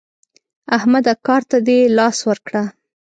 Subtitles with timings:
[0.77, 2.53] احمده کار ته دې لاس ورکړ؟